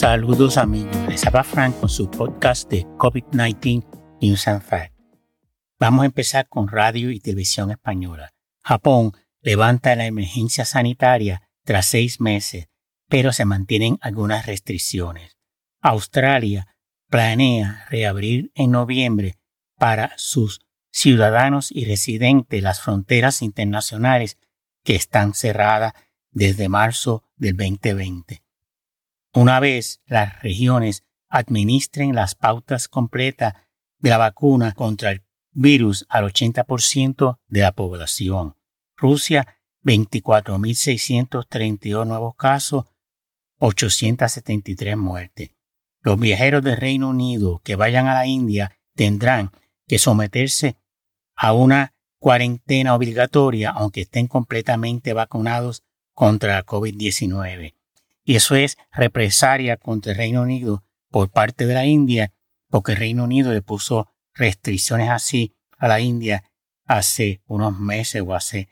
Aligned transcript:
Saludos 0.00 0.56
amigos, 0.56 0.96
les 1.10 1.26
habla 1.26 1.44
Frank 1.44 1.78
con 1.78 1.90
su 1.90 2.10
podcast 2.10 2.70
de 2.70 2.86
COVID-19 2.96 3.84
News 4.22 4.48
and 4.48 4.62
Fact. 4.62 4.94
Vamos 5.78 6.04
a 6.04 6.06
empezar 6.06 6.48
con 6.48 6.68
radio 6.68 7.10
y 7.10 7.20
televisión 7.20 7.70
española. 7.70 8.32
Japón 8.64 9.12
levanta 9.42 9.94
la 9.96 10.06
emergencia 10.06 10.64
sanitaria 10.64 11.42
tras 11.66 11.84
seis 11.84 12.18
meses, 12.18 12.70
pero 13.10 13.34
se 13.34 13.44
mantienen 13.44 13.98
algunas 14.00 14.46
restricciones. 14.46 15.36
Australia 15.82 16.74
planea 17.10 17.84
reabrir 17.90 18.52
en 18.54 18.70
noviembre 18.70 19.36
para 19.76 20.14
sus 20.16 20.62
ciudadanos 20.90 21.70
y 21.70 21.84
residentes 21.84 22.62
las 22.62 22.80
fronteras 22.80 23.42
internacionales 23.42 24.38
que 24.82 24.94
están 24.96 25.34
cerradas 25.34 25.92
desde 26.30 26.70
marzo 26.70 27.22
del 27.36 27.54
2020. 27.58 28.42
Una 29.32 29.60
vez 29.60 30.00
las 30.06 30.42
regiones 30.42 31.04
administren 31.28 32.16
las 32.16 32.34
pautas 32.34 32.88
completas 32.88 33.54
de 33.98 34.10
la 34.10 34.18
vacuna 34.18 34.72
contra 34.72 35.12
el 35.12 35.22
virus 35.52 36.04
al 36.08 36.24
80% 36.24 37.38
de 37.46 37.60
la 37.60 37.70
población. 37.70 38.56
Rusia, 38.96 39.46
24.632 39.84 42.06
nuevos 42.06 42.34
casos, 42.34 42.86
873 43.58 44.96
muertes. 44.96 45.50
Los 46.00 46.18
viajeros 46.18 46.64
del 46.64 46.78
Reino 46.78 47.10
Unido 47.10 47.60
que 47.62 47.76
vayan 47.76 48.08
a 48.08 48.14
la 48.14 48.26
India 48.26 48.80
tendrán 48.96 49.52
que 49.86 50.00
someterse 50.00 50.76
a 51.36 51.52
una 51.52 51.94
cuarentena 52.18 52.96
obligatoria 52.96 53.70
aunque 53.70 54.00
estén 54.00 54.26
completamente 54.26 55.12
vacunados 55.12 55.84
contra 56.14 56.54
la 56.54 56.66
COVID-19. 56.66 57.74
Y 58.24 58.36
eso 58.36 58.54
es 58.54 58.76
represalia 58.92 59.76
contra 59.76 60.12
el 60.12 60.18
Reino 60.18 60.42
Unido 60.42 60.84
por 61.10 61.30
parte 61.30 61.66
de 61.66 61.74
la 61.74 61.86
India, 61.86 62.32
porque 62.68 62.92
el 62.92 62.98
Reino 62.98 63.24
Unido 63.24 63.52
le 63.52 63.62
puso 63.62 64.12
restricciones 64.34 65.10
así 65.10 65.56
a 65.78 65.88
la 65.88 66.00
India 66.00 66.44
hace 66.86 67.42
unos 67.46 67.78
meses 67.78 68.22
o 68.26 68.34
hace 68.34 68.68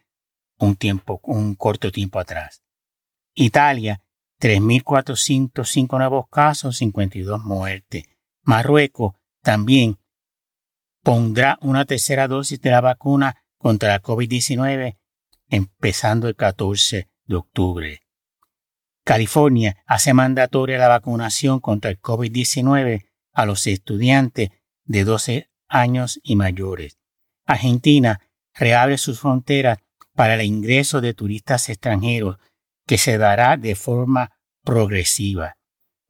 un 0.59 0.77
tiempo, 0.77 1.21
un 1.25 1.55
corto 1.55 1.91
tiempo 1.91 2.19
atrás. 2.19 2.63
Italia, 3.35 4.03
3.405 4.41 5.99
nuevos 5.99 6.29
casos, 6.29 6.77
52 6.79 7.43
muertes. 7.45 8.05
Marruecos 8.43 9.15
también 9.43 9.99
pondrá 11.03 11.59
una 11.63 11.85
tercera 11.85 12.29
dosis 12.29 12.61
de 12.61 12.71
la 12.71 12.81
vacuna 12.81 13.43
contra 13.57 13.89
la 13.89 14.03
COVID-19 14.03 14.97
empezando 15.49 16.29
el 16.29 16.37
14 16.37 17.09
de 17.27 17.37
octubre. 17.37 18.03
California 19.09 19.83
hace 19.87 20.13
mandatoria 20.13 20.77
la 20.77 20.87
vacunación 20.87 21.61
contra 21.61 21.91
el 21.91 21.99
COVID-19 21.99 23.07
a 23.33 23.47
los 23.47 23.67
estudiantes 23.67 24.51
de 24.85 25.05
12 25.05 25.51
años 25.67 26.21
y 26.23 26.37
mayores. 26.37 26.99
Argentina 27.47 28.21
reabre 28.53 28.99
sus 28.99 29.21
fronteras 29.21 29.79
para 30.15 30.35
el 30.35 30.43
ingreso 30.43 31.01
de 31.01 31.15
turistas 31.15 31.71
extranjeros 31.71 32.37
que 32.87 32.99
se 32.99 33.17
dará 33.17 33.57
de 33.57 33.77
forma 33.77 34.33
progresiva. 34.63 35.57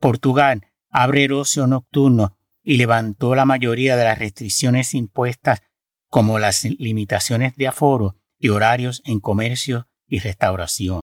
Portugal 0.00 0.66
abre 0.90 1.26
el 1.26 1.34
ocio 1.34 1.68
nocturno 1.68 2.36
y 2.64 2.78
levantó 2.78 3.36
la 3.36 3.44
mayoría 3.44 3.94
de 3.94 4.02
las 4.02 4.18
restricciones 4.18 4.92
impuestas 4.94 5.62
como 6.10 6.40
las 6.40 6.64
limitaciones 6.64 7.54
de 7.54 7.68
aforo 7.68 8.16
y 8.40 8.48
horarios 8.48 9.02
en 9.04 9.20
comercio 9.20 9.86
y 10.08 10.18
restauración. 10.18 11.00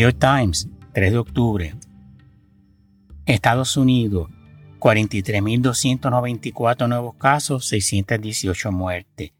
York 0.00 0.18
Times, 0.18 0.68
3 0.94 1.12
de 1.12 1.18
octubre. 1.18 1.74
Estados 3.26 3.76
Unidos, 3.76 4.30
43.294 4.78 6.88
nuevos 6.88 7.16
casos, 7.16 7.66
618 7.66 8.72
muertes. 8.72 9.34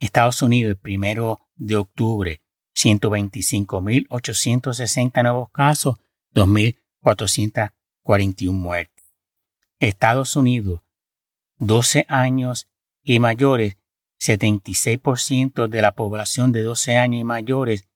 Estados 0.00 0.40
Unidos, 0.40 0.78
el 0.82 0.96
1 0.96 1.38
de 1.56 1.76
octubre, 1.76 2.40
125.860 2.74 5.22
nuevos 5.22 5.50
casos, 5.50 5.96
2.441 6.34 8.52
muertes. 8.52 9.04
Estados 9.80 10.34
Unidos, 10.34 10.80
12 11.58 12.06
años 12.08 12.70
y 13.02 13.18
mayores, 13.18 13.76
76% 14.18 15.68
de 15.68 15.82
la 15.82 15.92
población 15.92 16.52
de 16.52 16.62
12 16.62 16.96
años 16.96 17.20
y 17.20 17.24
mayores 17.24 17.86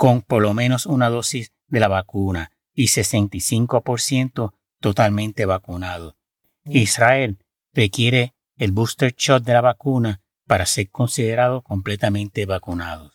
con 0.00 0.22
por 0.22 0.40
lo 0.40 0.54
menos 0.54 0.86
una 0.86 1.10
dosis 1.10 1.52
de 1.66 1.78
la 1.78 1.86
vacuna 1.86 2.52
y 2.72 2.84
65% 2.86 4.54
totalmente 4.80 5.44
vacunado. 5.44 6.16
Israel 6.64 7.44
requiere 7.74 8.34
el 8.56 8.72
booster 8.72 9.14
shot 9.14 9.44
de 9.44 9.52
la 9.52 9.60
vacuna 9.60 10.22
para 10.46 10.64
ser 10.64 10.88
considerado 10.88 11.60
completamente 11.60 12.46
vacunado. 12.46 13.12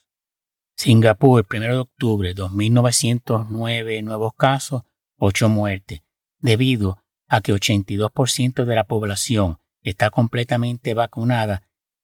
Singapur, 0.75 1.47
el 1.49 1.57
1 1.57 1.73
de 1.73 1.77
octubre, 1.79 2.35
2.909 2.35 4.03
nuevos 4.03 4.35
casos, 4.35 4.83
8 5.17 5.49
muertes, 5.49 6.03
debido 6.37 7.01
a 7.27 7.41
que 7.41 7.51
82% 7.51 8.63
de 8.63 8.75
la 8.75 8.83
población 8.83 9.57
está 9.81 10.11
completamente 10.11 10.93
vacunada. 10.93 11.63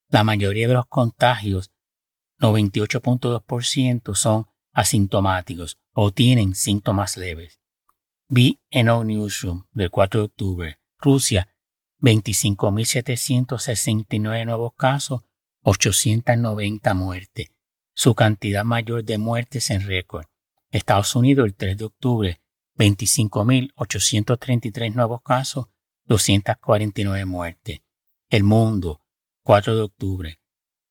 La 0.10 0.24
mayoría 0.24 0.68
de 0.68 0.74
los 0.74 0.88
contagios, 0.88 1.70
98.2%, 2.40 4.16
son 4.16 4.48
asintomáticos 4.74 5.78
o 5.94 6.12
tienen 6.12 6.56
síntomas 6.56 7.16
leves. 7.18 7.60
BNO 8.28 9.04
Newsroom 9.04 9.68
del 9.74 9.92
4 9.92 10.22
de 10.22 10.26
octubre. 10.26 10.80
Rusia, 11.00 11.54
25.769 12.00 14.46
nuevos 14.46 14.74
casos, 14.76 15.22
890 15.64 16.94
muertes. 16.94 17.48
Su 17.94 18.16
cantidad 18.16 18.64
mayor 18.64 19.04
de 19.04 19.18
muertes 19.18 19.70
en 19.70 19.86
récord. 19.86 20.28
Estados 20.72 21.14
Unidos 21.16 21.46
el 21.46 21.56
3 21.56 21.78
de 21.78 21.86
octubre, 21.86 22.42
25.833 22.78 24.94
nuevos 24.94 25.22
casos, 25.22 25.68
249 26.06 27.26
muertes. 27.26 27.82
El 28.30 28.44
mundo, 28.44 29.02
4 29.44 29.76
de 29.76 29.82
octubre. 29.82 30.40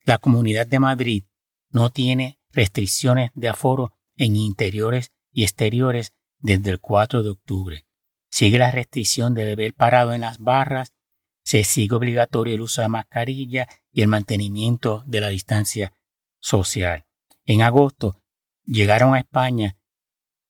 La 0.05 0.19
Comunidad 0.19 0.67
de 0.67 0.79
Madrid 0.79 1.25
no 1.71 1.91
tiene 1.91 2.39
restricciones 2.52 3.31
de 3.35 3.49
aforo 3.49 3.93
en 4.17 4.37
interiores 4.37 5.12
y 5.32 5.44
exteriores 5.44 6.12
desde 6.38 6.70
el 6.70 6.81
4 6.81 7.23
de 7.23 7.31
octubre. 7.31 7.87
Sigue 8.31 8.58
la 8.58 8.70
restricción 8.70 9.35
de 9.35 9.44
beber 9.44 9.75
parado 9.75 10.12
en 10.12 10.23
las 10.23 10.38
barras, 10.38 10.93
se 11.43 11.64
sigue 11.64 11.97
obligatorio 11.97 12.55
el 12.55 12.61
uso 12.61 12.82
de 12.82 12.88
mascarilla 12.88 13.69
y 13.93 14.02
el 14.02 14.08
mantenimiento 14.08 15.02
de 15.06 15.20
la 15.20 15.29
distancia 15.29 15.93
social. 16.38 17.06
En 17.44 17.62
agosto 17.62 18.20
llegaron 18.64 19.14
a 19.14 19.19
España 19.19 19.76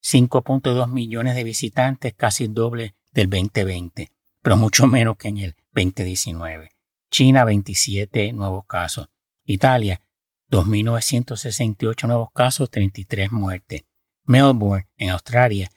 5.2 0.02 0.88
millones 0.88 1.34
de 1.34 1.44
visitantes, 1.44 2.14
casi 2.14 2.44
el 2.44 2.54
doble 2.54 2.94
del 3.12 3.28
2020, 3.28 4.10
pero 4.42 4.56
mucho 4.56 4.86
menos 4.86 5.16
que 5.16 5.28
en 5.28 5.38
el 5.38 5.56
2019. 5.72 6.70
China 7.10 7.44
27 7.44 8.32
nuevos 8.32 8.64
casos. 8.66 9.08
Italia 9.44 10.00
2.968 10.50 12.06
nuevos 12.06 12.30
casos, 12.32 12.70
33 12.70 13.30
muertes. 13.32 13.82
Melbourne, 14.24 14.88
en 14.96 15.10
Australia, 15.10 15.70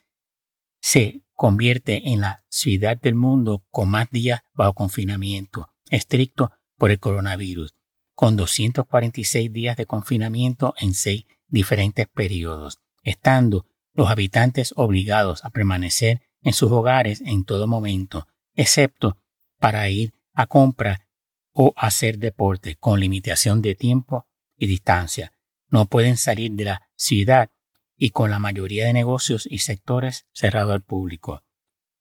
se 0.81 1.23
convierte 1.33 2.09
en 2.09 2.21
la 2.21 2.43
ciudad 2.49 2.97
del 2.97 3.15
mundo 3.15 3.63
con 3.69 3.89
más 3.89 4.09
días 4.09 4.41
bajo 4.53 4.73
confinamiento 4.73 5.69
estricto 5.89 6.51
por 6.77 6.91
el 6.91 6.99
coronavirus, 6.99 7.75
con 8.15 8.35
246 8.35 9.51
días 9.53 9.77
de 9.77 9.85
confinamiento 9.85 10.73
en 10.79 10.93
seis 10.93 11.25
diferentes 11.47 12.07
periodos, 12.07 12.79
estando 13.03 13.67
los 13.93 14.09
habitantes 14.09 14.73
obligados 14.75 15.45
a 15.45 15.51
permanecer 15.51 16.21
en 16.41 16.53
sus 16.53 16.71
hogares 16.71 17.21
en 17.21 17.45
todo 17.45 17.67
momento, 17.67 18.27
excepto 18.55 19.17
para 19.59 19.87
ir 19.89 20.13
a 20.33 20.47
compra 20.47 21.07
o 21.51 21.73
hacer 21.77 22.17
deporte 22.17 22.75
con 22.75 22.99
limitación 22.99 23.61
de 23.61 23.75
tiempo 23.75 24.27
distancia. 24.67 25.33
No 25.69 25.85
pueden 25.85 26.17
salir 26.17 26.51
de 26.51 26.65
la 26.65 26.89
ciudad 26.95 27.51
y 27.97 28.09
con 28.11 28.29
la 28.29 28.39
mayoría 28.39 28.85
de 28.85 28.93
negocios 28.93 29.47
y 29.49 29.59
sectores 29.59 30.27
cerrados 30.33 30.73
al 30.73 30.83
público. 30.83 31.43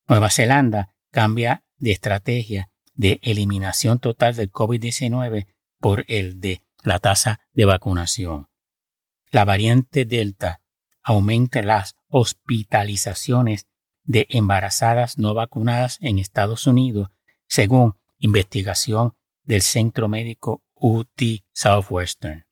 Nueva 0.09 0.31
Zelanda 0.31 0.95
cambia 1.11 1.65
de 1.77 1.93
estrategia 1.93 2.71
de 2.95 3.21
eliminación 3.23 3.99
total 3.99 4.37
del 4.37 4.51
COVID-19 4.51 5.47
por 5.79 6.05
el 6.09 6.41
de 6.41 6.63
la 6.83 6.99
tasa 6.99 7.41
de 7.53 7.65
vacunación. 7.65 8.49
La 9.31 9.45
variante 9.45 10.05
Delta 10.05 10.61
aumenta 11.03 11.63
las 11.63 11.97
hospitalizaciones 12.09 13.67
de 14.05 14.27
embarazadas 14.31 15.19
no 15.19 15.35
vacunadas 15.35 15.99
en 16.01 16.19
Estados 16.19 16.67
Unidos, 16.67 17.11
según 17.47 17.97
investigación 18.19 19.15
del 19.45 19.63
Centro 19.63 20.09
Médico 20.09 20.63
UT 20.75 21.23
Southwestern. 21.53 22.45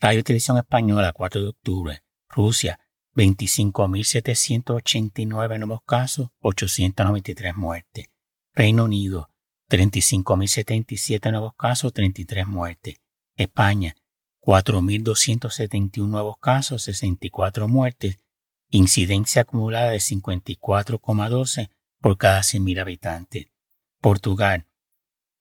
Radio 0.00 0.24
Televisión 0.24 0.58
Española, 0.58 1.12
4 1.12 1.42
de 1.42 1.48
octubre. 1.48 2.02
Rusia, 2.28 2.80
25.789 3.14 5.58
nuevos 5.58 5.80
casos, 5.86 6.30
893 6.40 7.56
muertes. 7.56 8.06
Reino 8.52 8.84
Unido, 8.84 9.30
35.077 9.70 11.30
nuevos 11.30 11.54
casos, 11.56 11.92
33 11.92 12.46
muertes. 12.46 12.96
España, 13.36 13.96
4.271 14.40 16.06
nuevos 16.06 16.36
casos, 16.38 16.82
64 16.82 17.68
muertes. 17.68 18.18
Incidencia 18.70 19.42
acumulada 19.42 19.90
de 19.90 19.98
54,12 19.98 21.70
por 22.00 22.16
cada 22.18 22.40
100.000 22.40 22.80
habitantes. 22.80 23.46
Portugal, 24.00 24.66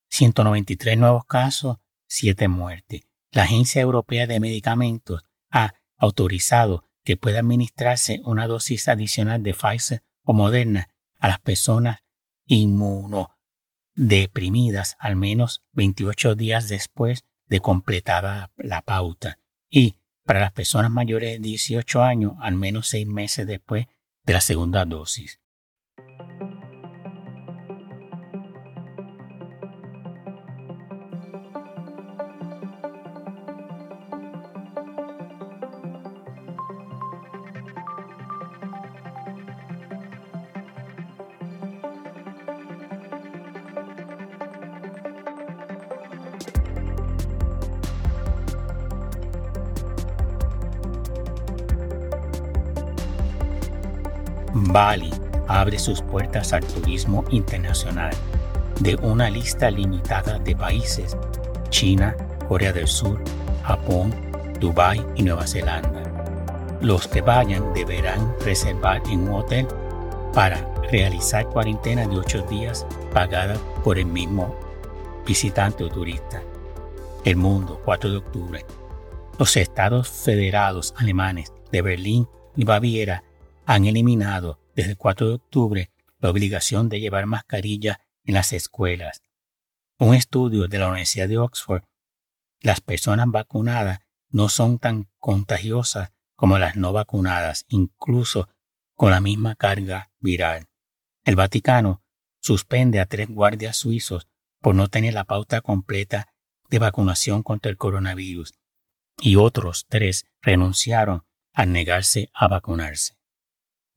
193 0.09 0.97
nuevos 0.97 1.25
casos, 1.25 1.77
7 2.07 2.47
muertes. 2.47 3.01
La 3.33 3.43
Agencia 3.43 3.81
Europea 3.81 4.25
de 4.27 4.39
Medicamentos 4.39 5.25
ha 5.49 5.73
autorizado 5.97 6.85
que 7.03 7.17
pueda 7.17 7.39
administrarse 7.39 8.21
una 8.25 8.45
dosis 8.45 8.87
adicional 8.87 9.41
de 9.41 9.55
Pfizer 9.55 10.03
o 10.21 10.33
Moderna 10.33 10.89
a 11.17 11.29
las 11.29 11.39
personas 11.39 12.03
inmunodeprimidas 12.45 14.97
al 14.99 15.15
menos 15.15 15.63
28 15.71 16.35
días 16.35 16.69
después 16.69 17.25
de 17.47 17.59
completada 17.59 18.51
la 18.55 18.83
pauta 18.83 19.39
y 19.67 19.95
para 20.25 20.41
las 20.41 20.51
personas 20.51 20.91
mayores 20.91 21.31
de 21.31 21.39
18 21.39 22.03
años 22.03 22.33
al 22.39 22.53
menos 22.53 22.87
6 22.89 23.07
meses 23.07 23.47
después 23.47 23.87
de 24.25 24.33
la 24.33 24.41
segunda 24.41 24.85
dosis. 24.85 25.39
Bali 54.71 55.11
abre 55.47 55.77
sus 55.77 56.01
puertas 56.01 56.53
al 56.53 56.65
turismo 56.65 57.23
internacional 57.29 58.13
de 58.79 58.95
una 58.95 59.29
lista 59.29 59.69
limitada 59.69 60.39
de 60.39 60.55
países, 60.55 61.17
China, 61.69 62.15
Corea 62.47 62.71
del 62.71 62.87
Sur, 62.87 63.21
Japón, 63.63 64.13
Dubái 64.59 65.05
y 65.15 65.23
Nueva 65.23 65.45
Zelanda. 65.45 66.03
Los 66.81 67.07
que 67.07 67.21
vayan 67.21 67.73
deberán 67.73 68.35
reservar 68.41 69.01
en 69.09 69.27
un 69.27 69.35
hotel 69.35 69.67
para 70.33 70.65
realizar 70.91 71.47
cuarentena 71.47 72.07
de 72.07 72.17
ocho 72.17 72.41
días 72.43 72.85
pagada 73.13 73.55
por 73.83 73.97
el 73.97 74.05
mismo 74.05 74.55
visitante 75.25 75.83
o 75.83 75.89
turista. 75.89 76.41
El 77.23 77.35
mundo, 77.37 77.81
4 77.85 78.11
de 78.11 78.17
octubre. 78.17 78.65
Los 79.37 79.55
estados 79.55 80.09
federados 80.09 80.93
alemanes 80.97 81.53
de 81.71 81.81
Berlín 81.81 82.27
y 82.55 82.65
Baviera 82.65 83.23
han 83.65 83.85
eliminado 83.85 84.59
desde 84.75 84.91
el 84.91 84.97
4 84.97 85.27
de 85.27 85.33
octubre 85.35 85.91
la 86.19 86.29
obligación 86.29 86.89
de 86.89 86.99
llevar 86.99 87.25
mascarilla 87.25 88.01
en 88.23 88.33
las 88.33 88.53
escuelas. 88.53 89.21
Un 89.99 90.15
estudio 90.15 90.67
de 90.67 90.79
la 90.79 90.87
Universidad 90.87 91.27
de 91.27 91.37
Oxford, 91.37 91.83
las 92.61 92.81
personas 92.81 93.27
vacunadas 93.29 93.99
no 94.29 94.49
son 94.49 94.79
tan 94.79 95.09
contagiosas 95.19 96.11
como 96.35 96.57
las 96.57 96.75
no 96.75 96.91
vacunadas, 96.93 97.65
incluso 97.67 98.49
con 98.95 99.11
la 99.11 99.21
misma 99.21 99.55
carga 99.55 100.11
viral. 100.19 100.67
El 101.23 101.35
Vaticano 101.35 102.03
suspende 102.41 102.99
a 102.99 103.05
tres 103.05 103.29
guardias 103.29 103.77
suizos 103.77 104.27
por 104.59 104.75
no 104.75 104.87
tener 104.87 105.13
la 105.13 105.23
pauta 105.23 105.61
completa 105.61 106.33
de 106.69 106.79
vacunación 106.79 107.43
contra 107.43 107.69
el 107.69 107.77
coronavirus 107.77 108.53
y 109.21 109.35
otros 109.35 109.85
tres 109.87 110.25
renunciaron 110.41 111.25
al 111.53 111.71
negarse 111.71 112.29
a 112.33 112.47
vacunarse. 112.47 113.13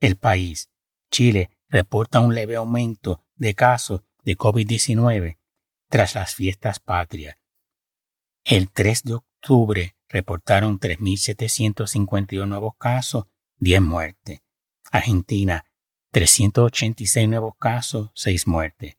El 0.00 0.16
país, 0.16 0.70
Chile, 1.10 1.50
reporta 1.68 2.20
un 2.20 2.34
leve 2.34 2.56
aumento 2.56 3.24
de 3.34 3.54
casos 3.54 4.02
de 4.22 4.36
COVID-19 4.36 5.38
tras 5.88 6.14
las 6.14 6.34
fiestas 6.34 6.80
patrias. 6.80 7.36
El 8.44 8.70
3 8.70 9.02
de 9.04 9.14
octubre 9.14 9.96
reportaron 10.08 10.78
3.752 10.78 12.46
nuevos 12.46 12.74
casos, 12.76 13.26
10 13.58 13.80
muertes. 13.80 14.40
Argentina, 14.90 15.64
386 16.12 17.28
nuevos 17.28 17.54
casos, 17.58 18.10
6 18.14 18.46
muertes. 18.46 18.96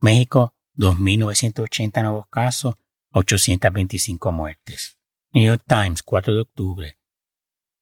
México, 0.00 0.54
2.980 0.76 2.02
nuevos 2.02 2.26
casos, 2.28 2.76
825 3.12 4.32
muertes. 4.32 4.98
New 5.32 5.44
York 5.44 5.62
Times, 5.66 6.02
4 6.02 6.34
de 6.34 6.40
octubre. 6.40 6.98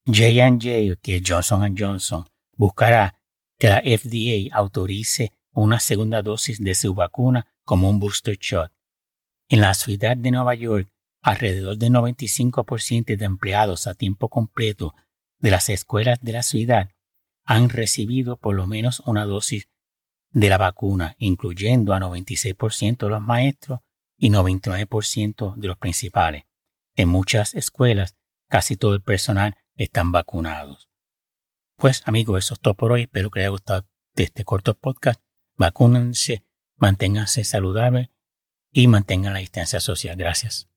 J&J, 0.05 0.99
que 1.01 1.17
es 1.17 1.23
Johnson 1.25 1.75
Johnson, 1.77 2.25
buscará 2.59 3.15
que 3.57 3.69
la 3.69 3.81
FDA 3.81 4.53
autorice 4.53 5.31
una 5.53 5.79
segunda 5.79 6.21
dosis 6.21 6.61
de 6.61 6.75
su 6.75 6.93
vacuna 6.93 7.47
como 7.63 7.89
un 7.89 7.99
booster 7.99 8.37
shot. 8.37 8.71
En 9.47 9.61
la 9.61 9.73
ciudad 9.73 10.17
de 10.17 10.31
Nueva 10.31 10.55
York, 10.55 10.89
alrededor 11.21 11.77
del 11.77 11.93
95% 11.93 13.17
de 13.17 13.25
empleados 13.25 13.87
a 13.87 13.93
tiempo 13.93 14.27
completo 14.27 14.93
de 15.39 15.51
las 15.51 15.69
escuelas 15.69 16.19
de 16.21 16.33
la 16.33 16.43
ciudad 16.43 16.91
han 17.45 17.69
recibido 17.69 18.35
por 18.35 18.55
lo 18.55 18.67
menos 18.67 18.99
una 19.05 19.25
dosis 19.25 19.69
de 20.31 20.49
la 20.49 20.57
vacuna, 20.57 21.15
incluyendo 21.17 21.93
a 21.93 21.99
96% 21.99 22.97
de 22.97 23.09
los 23.09 23.21
maestros 23.21 23.79
y 24.17 24.29
99% 24.29 25.55
de 25.55 25.67
los 25.67 25.77
principales. 25.77 26.43
En 26.95 27.07
muchas 27.07 27.55
escuelas, 27.55 28.17
casi 28.49 28.75
todo 28.75 28.93
el 28.93 29.01
personal 29.01 29.55
están 29.75 30.11
vacunados. 30.11 30.88
Pues 31.79 32.03
amigos, 32.05 32.43
eso 32.43 32.55
es 32.55 32.59
todo 32.59 32.73
por 32.73 32.91
hoy. 32.91 33.03
Espero 33.03 33.31
que 33.31 33.39
les 33.39 33.45
haya 33.45 33.51
gustado 33.51 33.87
este 34.13 34.43
corto 34.43 34.73
podcast. 34.73 35.21
Vacúnense, 35.55 36.43
manténganse 36.75 37.45
saludables 37.45 38.09
y 38.69 38.87
mantengan 38.87 39.31
la 39.31 39.39
distancia 39.39 39.79
social. 39.79 40.17
Gracias. 40.17 40.68